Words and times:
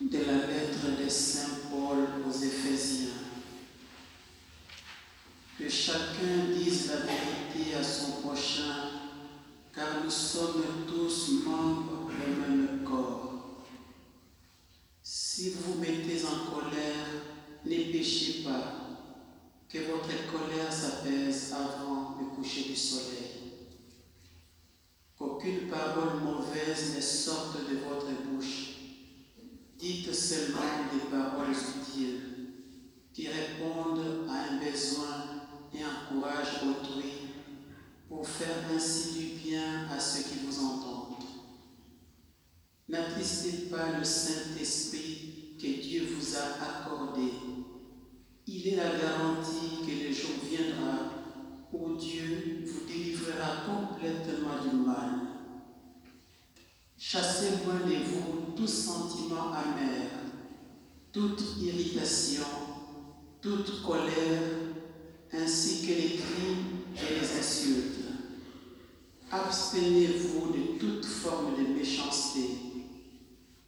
de 0.00 0.18
la 0.18 0.46
lettre 0.46 1.02
de 1.02 1.08
Saint 1.08 1.70
Paul 1.70 2.06
aux 2.26 2.30
Éphésiens. 2.30 3.08
Que 5.58 5.68
chacun 5.68 6.52
dise 6.54 6.88
la 6.88 6.96
vérité 6.96 7.74
à 7.74 7.82
son 7.82 8.20
prochain, 8.20 8.90
car 9.74 10.04
nous 10.04 10.10
sommes 10.10 10.64
tous 10.86 11.44
membres 11.46 12.10
du 12.10 12.40
même 12.40 12.84
corps. 12.84 13.62
Si 15.02 15.50
vous 15.50 15.72
vous 15.72 15.80
mettez 15.80 16.22
en 16.26 16.50
colère, 16.50 17.06
ne 17.64 17.92
péchez 17.92 18.42
pas, 18.44 18.74
que 19.66 19.78
votre 19.78 20.08
colère 20.30 20.70
s'apaise 20.70 21.54
avant 21.54 22.18
le 22.20 22.36
coucher 22.36 22.64
du 22.64 22.76
soleil. 22.76 23.32
Qu'aucune 25.18 25.68
parole 25.68 26.20
mauvaise 26.22 26.94
ne 26.94 27.00
sorte 27.00 27.56
de 27.70 27.78
votre. 27.78 27.95
Dites 29.86 30.12
seulement 30.12 30.90
des 30.92 31.08
paroles 31.08 31.54
utiles 31.54 32.20
qui 33.12 33.28
répondent 33.28 34.28
à 34.28 34.52
un 34.52 34.58
besoin 34.58 35.46
et 35.72 35.78
encouragent 35.84 36.64
autrui 36.64 37.12
pour 38.08 38.26
faire 38.26 38.64
ainsi 38.74 39.12
du 39.12 39.48
bien 39.48 39.86
à 39.88 40.00
ceux 40.00 40.24
qui 40.24 40.44
vous 40.44 40.58
entendent. 40.58 41.22
N'attristez 42.88 43.68
pas 43.70 43.96
le 43.96 44.02
Saint-Esprit 44.02 45.54
que 45.56 45.80
Dieu 45.80 46.08
vous 46.16 46.34
a 46.34 46.64
accordé. 46.64 47.30
Il 48.48 48.66
est 48.66 48.76
la 48.76 48.90
garantie 48.98 49.86
que 49.86 50.08
le 50.08 50.12
jour 50.12 50.32
viendra 50.50 51.12
où 51.72 51.94
Dieu 51.94 52.64
vous 52.66 52.88
délivrera 52.88 53.62
complètement 53.64 54.68
du 54.68 54.78
mal. 54.84 55.25
Chassez 56.98 57.50
loin 57.64 57.86
de 57.86 57.96
vous 58.04 58.52
tout 58.56 58.66
sentiment 58.66 59.52
amer, 59.52 60.08
toute 61.12 61.42
irritation, 61.60 62.46
toute 63.42 63.82
colère, 63.82 64.42
ainsi 65.30 65.82
que 65.82 65.92
les 65.92 66.16
cris 66.16 66.56
et 66.96 67.20
les 67.20 67.38
insultes. 67.38 67.96
Abstenez-vous 69.30 70.52
de 70.52 70.78
toute 70.78 71.04
forme 71.04 71.54
de 71.56 71.78
méchanceté. 71.78 72.48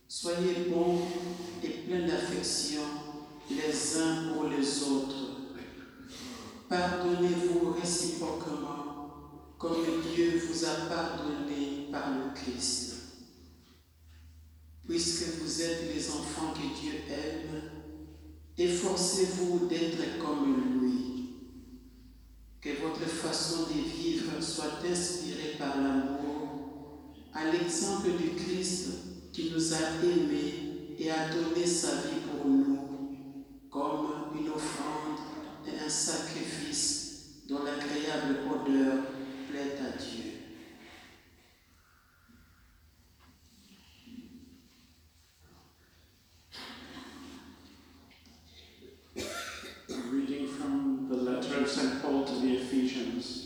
Soyez 0.09 0.71
bons 0.71 1.03
et 1.63 1.69
pleins 1.69 2.07
d'affection 2.07 2.81
les 3.51 3.97
uns 4.01 4.33
pour 4.33 4.45
les 4.45 4.83
autres. 4.85 5.37
Pardonnez-vous 6.69 7.73
réciproquement 7.73 8.89
comme 9.59 9.85
Dieu 10.15 10.41
vous 10.47 10.65
a 10.65 10.89
pardonné 10.89 11.89
par 11.91 12.11
le 12.11 12.33
Christ. 12.35 12.88
Puisque 14.88 15.43
vous 15.43 15.61
êtes 15.61 15.94
les 15.94 16.08
enfants 16.08 16.55
que 16.55 16.81
Dieu 16.81 16.93
aime, 17.11 17.61
efforcez-vous 18.56 19.67
d'être 19.69 20.19
comme 20.19 20.81
lui. 20.81 21.29
Que 22.62 22.70
votre 22.82 23.06
façon 23.06 23.64
de 23.64 23.87
vivre 23.87 24.43
soit 24.43 24.81
inspirée 24.90 25.56
par 25.58 25.76
l'amour, 25.76 27.12
à 27.35 27.50
l'exemple 27.50 28.12
du 28.19 28.31
Christ 28.31 28.88
qui 29.31 29.50
nous 29.52 29.75
a 29.75 30.02
aimés 30.02 30.96
et 30.99 31.11
a 31.11 31.29
donné 31.29 31.67
sa 31.67 31.96
vie 31.96 32.23
pour 32.32 32.50
nous, 32.50 33.44
comme 33.70 34.38
une 34.41 34.49
offrande 34.49 35.19
et 35.67 35.84
un 35.84 35.88
sacrifice 35.91 37.43
dont 37.46 37.62
l'agréable 37.62 38.38
odeur 38.50 39.05
plaît 39.50 39.76
à 39.87 39.99
Dieu. 39.99 40.38
Ephesians. 52.70 53.38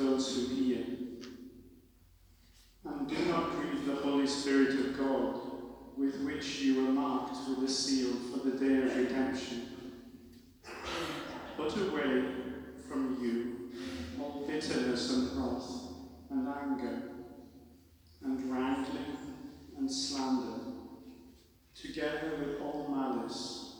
Those 0.00 0.34
who 0.34 0.54
hear. 0.54 0.84
And 2.84 3.06
do 3.06 3.24
not 3.26 3.50
grieve 3.52 3.86
the 3.86 3.96
Holy 3.96 4.26
Spirit 4.26 4.70
of 4.80 4.98
God, 4.98 5.40
with 5.96 6.22
which 6.22 6.60
you 6.60 6.82
were 6.82 6.92
marked 6.92 7.36
with 7.48 7.68
a 7.68 7.70
seal 7.70 8.10
for 8.32 8.48
the 8.48 8.56
day 8.56 8.78
of 8.82 8.96
redemption. 8.96 9.66
Put 11.56 11.76
away 11.76 12.24
from 12.88 13.18
you 13.20 13.70
all 14.18 14.46
bitterness 14.46 15.12
and 15.12 15.36
wrath, 15.36 15.70
and 16.30 16.48
anger, 16.48 17.02
and 18.24 18.50
wrangling, 18.50 19.16
and 19.76 19.90
slander, 19.90 20.60
together 21.74 22.38
with 22.38 22.60
all 22.62 22.88
malice, 22.88 23.74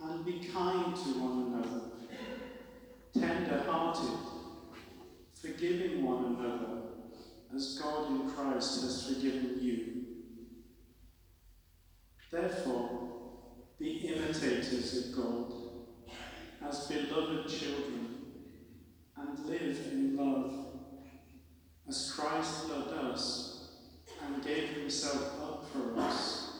and 0.00 0.24
be 0.24 0.38
kind 0.52 0.94
to 0.94 1.02
one 1.18 1.52
another, 1.52 1.80
tender 3.12 3.64
hearted, 3.68 4.35
forgiving 5.40 6.04
one 6.04 6.36
another, 6.36 6.82
as 7.54 7.78
God 7.78 8.10
in 8.10 8.30
Christ 8.30 8.82
has 8.82 9.06
forgiven 9.06 9.58
you. 9.60 10.04
Therefore, 12.30 13.06
be 13.78 14.08
imitators 14.08 15.06
of 15.06 15.16
God 15.16 15.52
as 16.66 16.86
beloved 16.86 17.48
children, 17.48 18.16
and 19.16 19.38
live 19.46 19.78
in 19.92 20.16
love, 20.16 20.66
as 21.88 22.12
Christ 22.12 22.68
loved 22.68 22.92
us 22.92 23.68
and 24.22 24.44
gave 24.44 24.70
himself 24.70 25.40
up 25.40 25.64
for 25.72 25.98
us, 26.00 26.50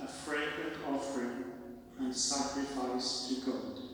a 0.00 0.06
fragrant 0.06 0.76
offering 0.86 1.44
and 1.98 2.14
sacrifice 2.14 3.28
to 3.28 3.50
God. 3.50 3.87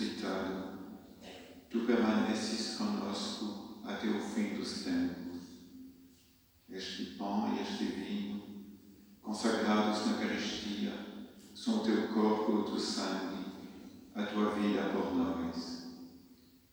Ressuscitado, 0.00 0.78
tu 1.68 1.80
permaneces 1.80 2.76
conosco 2.76 3.82
até 3.84 4.08
o 4.08 4.20
fim 4.20 4.54
dos 4.54 4.82
tempos. 4.84 5.40
Este 6.68 7.16
pão 7.16 7.54
e 7.54 7.60
este 7.60 7.84
vinho, 7.84 8.42
consagrados 9.20 10.06
na 10.06 10.12
Eucaristia, 10.12 10.92
são 11.54 11.78
o 11.78 11.84
teu 11.84 12.08
corpo 12.08 12.52
e 12.52 12.54
o 12.54 12.64
teu 12.64 12.78
sangue, 12.78 13.44
a 14.14 14.24
tua 14.24 14.54
vida 14.54 14.84
por 14.90 15.14
nós. 15.14 15.80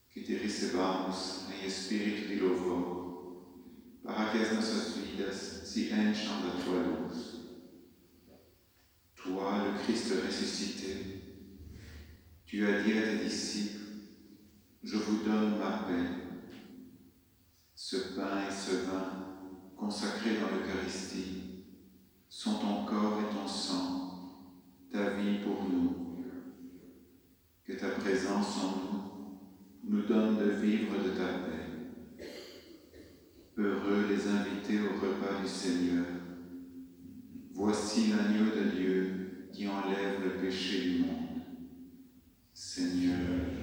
Que 0.10 0.22
te 0.22 0.36
recebamos 0.36 1.48
em 1.52 1.68
espírito 1.68 2.28
de 2.28 2.40
louvor, 2.40 3.44
para 4.04 4.32
que 4.32 4.38
as 4.38 4.54
nossas 4.54 4.96
vidas 4.96 5.36
se 5.36 5.92
encham 5.92 6.42
da 6.42 6.64
tua 6.64 6.80
luz. 6.80 7.38
Toi, 9.16 9.72
le 9.74 9.84
Christ 9.84 10.10
ressuscité, 10.14 11.17
tu 12.48 12.66
as 12.66 12.82
dit 12.82 12.94
à 12.94 13.02
tes 13.02 13.26
disciples, 13.26 13.82
je 14.82 14.96
vous 14.96 15.26
donne 15.26 15.60
ma 15.60 15.80
paix. 15.80 16.10
Ce 17.76 18.16
pain 18.16 18.48
et 18.48 18.52
ce 18.52 18.86
vin 18.88 19.74
consacrés 19.76 20.38
dans 20.40 20.56
l'Eucharistie 20.56 21.66
sont 22.30 22.60
ton 22.60 22.86
corps 22.86 23.20
et 23.20 23.36
ton 23.36 23.46
sang, 23.46 24.50
ta 24.90 25.10
vie 25.10 25.40
pour 25.44 25.70
nous. 25.70 26.24
Que 27.66 27.74
ta 27.74 27.90
présence 27.90 28.64
en 28.64 28.78
nous 28.78 29.98
nous 29.98 30.08
donne 30.08 30.38
de 30.38 30.52
vivre 30.52 31.04
de 31.04 31.10
ta 31.10 31.28
paix. 31.28 32.26
Heureux 33.58 34.06
les 34.10 34.26
invités 34.26 34.80
au 34.80 35.02
repas 35.02 35.42
du 35.42 35.48
Seigneur. 35.50 36.06
Voici 37.52 38.12
l'agneau 38.12 38.52
de 38.56 38.70
Dieu 38.74 39.50
qui 39.52 39.68
enlève 39.68 40.24
le 40.24 40.42
péché 40.42 40.82
du 40.82 41.00
monde. 41.00 41.27
Seigneur, 42.78 43.57